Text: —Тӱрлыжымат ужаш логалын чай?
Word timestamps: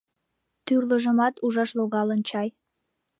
—Тӱрлыжымат 0.65 1.35
ужаш 1.45 1.71
логалын 1.77 2.21
чай? 2.29 2.49